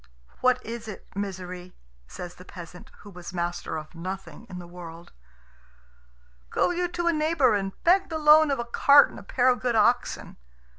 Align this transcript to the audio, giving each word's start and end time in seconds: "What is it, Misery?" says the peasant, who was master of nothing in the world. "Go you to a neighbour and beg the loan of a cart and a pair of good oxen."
"What 0.39 0.65
is 0.65 0.87
it, 0.87 1.07
Misery?" 1.15 1.75
says 2.07 2.33
the 2.33 2.43
peasant, 2.43 2.89
who 3.01 3.11
was 3.11 3.35
master 3.35 3.77
of 3.77 3.93
nothing 3.93 4.47
in 4.49 4.57
the 4.57 4.65
world. 4.65 5.11
"Go 6.49 6.71
you 6.71 6.87
to 6.87 7.05
a 7.05 7.13
neighbour 7.13 7.53
and 7.53 7.71
beg 7.83 8.09
the 8.09 8.17
loan 8.17 8.49
of 8.49 8.57
a 8.57 8.65
cart 8.65 9.11
and 9.11 9.19
a 9.19 9.21
pair 9.21 9.47
of 9.49 9.59
good 9.59 9.75
oxen." 9.75 10.37